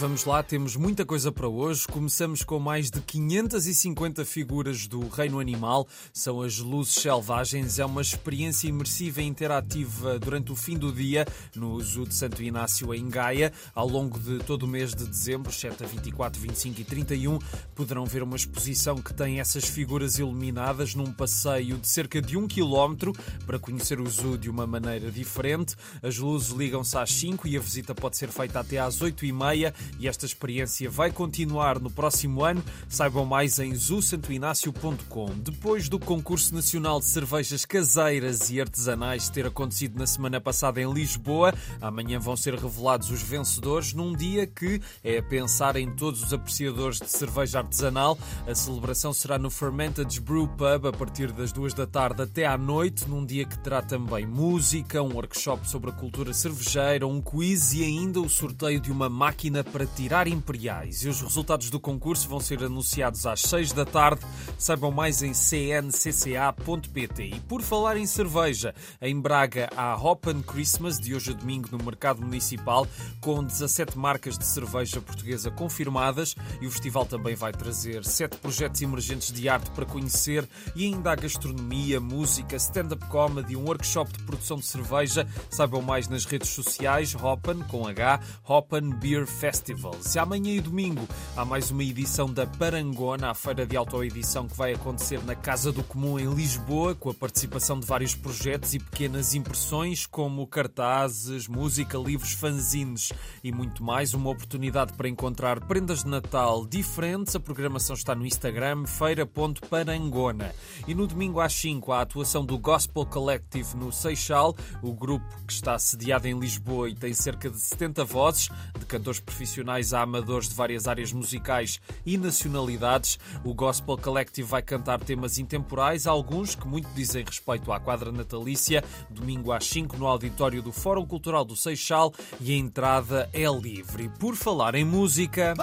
[0.00, 1.86] vamos lá, temos muita coisa para hoje.
[1.86, 5.86] Começamos com mais de 550 figuras do reino animal.
[6.10, 7.78] São as luzes selvagens.
[7.78, 12.42] É uma experiência imersiva e interativa durante o fim do dia no Zoo de Santo
[12.42, 13.52] Inácio, em Gaia.
[13.74, 17.38] Ao longo de todo o mês de dezembro, exceto a 24, 25 e 31,
[17.74, 22.48] poderão ver uma exposição que tem essas figuras iluminadas num passeio de cerca de um
[22.48, 23.12] quilómetro
[23.44, 25.76] para conhecer o zoo de uma maneira diferente.
[26.02, 29.32] As luzes ligam-se às 5 e a visita pode ser feita até às 8 e
[29.32, 32.62] meia e esta experiência vai continuar no próximo ano.
[32.88, 35.26] Saibam mais em zoosantoinácio.com.
[35.36, 40.92] Depois do concurso nacional de cervejas caseiras e artesanais ter acontecido na semana passada em
[40.92, 46.22] Lisboa, amanhã vão ser revelados os vencedores num dia que é a pensar em todos
[46.22, 48.18] os apreciadores de cerveja artesanal.
[48.46, 52.56] A celebração será no Fermented Brew Pub a partir das duas da tarde até à
[52.56, 57.72] noite, num dia que terá também música, um workshop sobre a cultura cervejeira, um quiz
[57.72, 61.02] e ainda o sorteio de uma máquina para tirar imperiais.
[61.04, 64.20] E os resultados do concurso vão ser anunciados às 6 da tarde.
[64.58, 67.22] Saibam mais em cncca.pt.
[67.22, 71.68] E por falar em cerveja, em Braga há Hop and Christmas de hoje a domingo
[71.72, 72.86] no mercado municipal
[73.20, 78.80] com 17 marcas de cerveja portuguesa confirmadas e o festival também vai trazer sete projetos
[78.82, 84.22] emergentes de arte para conhecer e ainda há gastronomia, música, stand-up comedy, um workshop de
[84.24, 85.26] produção de cerveja.
[85.48, 89.69] Saibam mais nas redes sociais Hoppen com H, Hoppen Beer Festival.
[90.00, 94.56] Se amanhã e domingo há mais uma edição da Parangona, a feira de autoedição que
[94.56, 98.80] vai acontecer na Casa do Comum em Lisboa, com a participação de vários projetos e
[98.80, 103.12] pequenas impressões como cartazes, música, livros, fanzines
[103.44, 104.12] e muito mais.
[104.12, 107.36] Uma oportunidade para encontrar prendas de Natal diferentes.
[107.36, 110.52] A programação está no Instagram feira.parangona.
[110.88, 115.26] E no domingo às 5 há a atuação do Gospel Collective no Seixal, o grupo
[115.46, 119.59] que está sediado em Lisboa e tem cerca de 70 vozes, de cantores profissionais
[119.92, 123.18] a amadores de várias áreas musicais e nacionalidades.
[123.44, 128.84] O Gospel Collective vai cantar temas intemporais, alguns que muito dizem respeito à quadra natalícia,
[129.08, 134.08] domingo às 5 no auditório do Fórum Cultural do Seixal e a entrada é livre.
[134.18, 135.54] Por falar em música.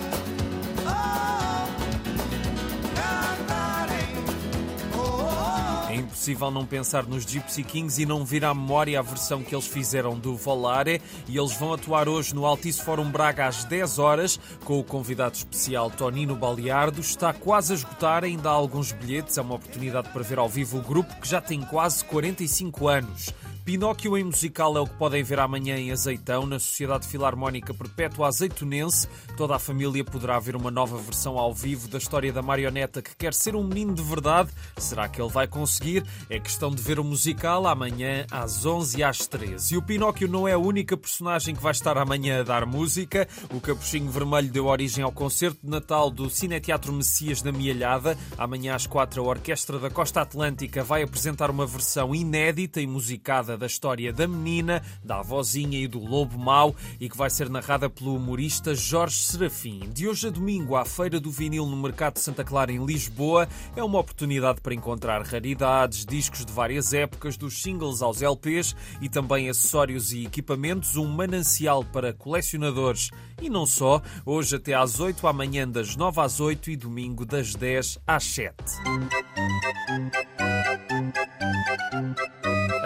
[0.00, 0.03] É
[6.24, 9.66] impossível não pensar nos Gypsy Kings e não vir à memória a versão que eles
[9.66, 14.40] fizeram do Volare e eles vão atuar hoje no Altice Fórum Braga às 10 horas
[14.64, 17.02] com o convidado especial Tonino Baleardo.
[17.02, 20.78] Está quase a esgotar, ainda há alguns bilhetes, é uma oportunidade para ver ao vivo
[20.78, 23.34] o grupo que já tem quase 45 anos.
[23.64, 28.28] Pinóquio em musical é o que podem ver amanhã em Azeitão, na Sociedade Filarmónica Perpétua
[28.28, 29.08] Azeitonense.
[29.38, 33.16] Toda a família poderá ver uma nova versão ao vivo da história da marioneta que
[33.16, 34.50] quer ser um menino de verdade.
[34.76, 36.04] Será que ele vai conseguir?
[36.28, 39.72] É questão de ver o musical amanhã às 11 e às 13.
[39.74, 43.26] E o Pinóquio não é a única personagem que vai estar amanhã a dar música.
[43.50, 48.18] O Capuchinho Vermelho deu origem ao concerto de Natal do Cineteatro Messias da Mialhada.
[48.36, 53.53] Amanhã às 4 a Orquestra da Costa Atlântica vai apresentar uma versão inédita e musicada
[53.56, 57.88] da história da menina, da avózinha e do lobo mau e que vai ser narrada
[57.88, 59.90] pelo humorista Jorge Serafim.
[59.92, 63.48] De hoje a domingo, à Feira do Vinil no Mercado de Santa Clara, em Lisboa,
[63.76, 69.08] é uma oportunidade para encontrar raridades, discos de várias épocas, dos singles aos LPs e
[69.08, 73.10] também acessórios e equipamentos, um manancial para colecionadores.
[73.40, 77.54] E não só, hoje até às 8, amanhã das 9 às 8 e domingo das
[77.54, 78.54] 10 às 7.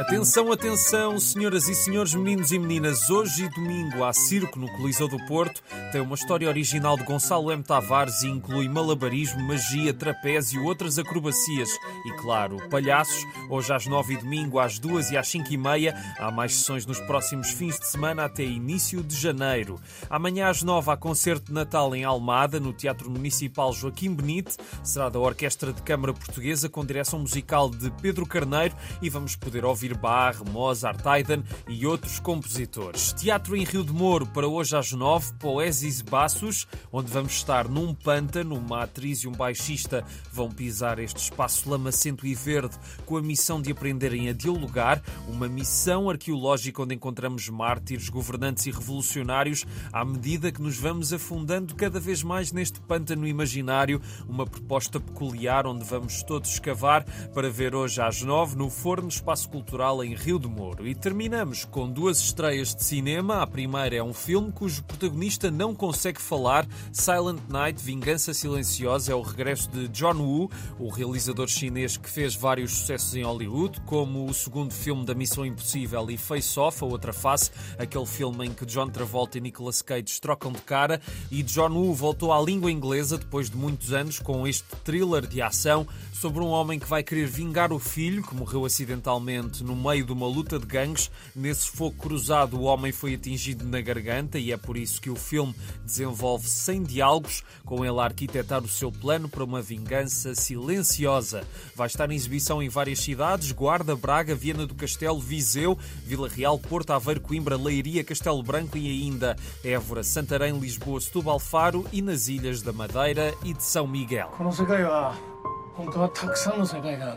[0.09, 3.11] Atenção, atenção, senhoras e senhores, meninos e meninas.
[3.11, 5.63] Hoje domingo há circo no Coliseu do Porto.
[5.93, 7.63] Tem uma história original de Gonçalo M.
[7.63, 11.69] Tavares e inclui malabarismo, magia, trapézio, outras acrobacias
[12.07, 13.23] e, claro, palhaços.
[13.51, 15.95] Hoje às nove e domingo, às duas e às cinco e meia.
[16.19, 19.79] Há mais sessões nos próximos fins de semana até início de janeiro.
[20.09, 24.57] Amanhã às nove há concerto de Natal em Almada, no Teatro Municipal Joaquim Benite.
[24.83, 29.67] Será da Orquestra de Câmara Portuguesa com direção musical de Pedro Carneiro e vamos poder
[29.67, 33.13] ouvir Bach, Mozart, Haydn e outros compositores.
[33.13, 37.93] Teatro em Rio de Moro para hoje às nove, Poesis Bassos, onde vamos estar num
[37.93, 43.23] pântano, uma atriz e um baixista vão pisar este espaço lamacento e verde com a
[43.23, 50.05] missão de aprenderem a dialogar, uma missão arqueológica onde encontramos mártires, governantes e revolucionários à
[50.05, 55.85] medida que nos vamos afundando cada vez mais neste pântano imaginário, uma proposta peculiar onde
[55.85, 60.39] vamos todos escavar para ver hoje às nove no Forno Espaço Cultural Central em Rio
[60.39, 60.87] de Moro.
[60.87, 63.43] E terminamos com duas estreias de cinema.
[63.43, 66.67] A primeira é um filme cujo protagonista não consegue falar.
[66.93, 72.35] Silent Night, Vingança Silenciosa, é o regresso de John Woo, o realizador chinês que fez
[72.35, 76.87] vários sucessos em Hollywood, como o segundo filme da Missão Impossível e Face Off, a
[76.87, 81.01] outra face, aquele filme em que John Travolta e Nicolas Cage trocam de cara.
[81.31, 85.41] E John Woo voltou à língua inglesa depois de muitos anos com este thriller de
[85.41, 90.05] ação sobre um homem que vai querer vingar o filho, que morreu acidentalmente no meio
[90.05, 91.11] de uma luta de gangues.
[91.35, 95.17] Nesse fogo cruzado, o homem foi atingido na garganta e é por isso que o
[95.17, 95.55] filme
[95.85, 101.45] desenvolve sem diálogos, com ele a arquitetar o seu plano para uma vingança silenciosa.
[101.75, 106.59] Vai estar em exibição em várias cidades: Guarda, Braga, Viana do Castelo, Viseu, Vila Real,
[106.59, 112.29] Porto Aveiro, Coimbra, Leiria, Castelo Branco e ainda Évora, Santarém, Lisboa, Setúbal, Faro e nas
[112.29, 114.31] ilhas da Madeira e de São Miguel.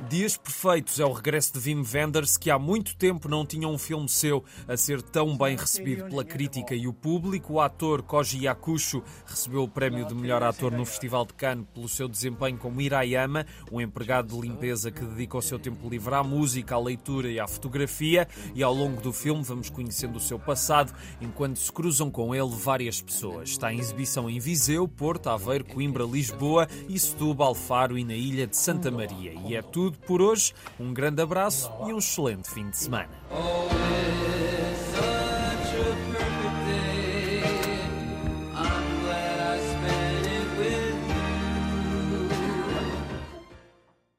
[0.08, 3.76] Dias Perfeitos é o regresso de Wim Wenders, que há muito tempo não tinha um
[3.76, 7.54] filme seu a ser tão bem recebido pela crítica e o público.
[7.54, 11.90] O ator Koji Yakusho recebeu o prémio de melhor ator no Festival de Cannes pelo
[11.90, 16.24] seu desempenho como Hirayama, um empregado de limpeza que dedica o seu tempo livre à
[16.24, 18.28] música, à leitura e à fotografia.
[18.54, 22.52] E ao longo do filme vamos conhecendo o seu passado, enquanto se cruzam com ele
[22.52, 23.50] várias pessoas.
[23.50, 28.51] Está em exibição em Viseu, Porto, Aveiro, Coimbra, Lisboa e Setúbal, Faro e na ilha
[28.52, 29.34] de Santa Maria.
[29.48, 30.54] E é tudo por hoje.
[30.80, 33.10] Um grande abraço e um excelente fim de semana.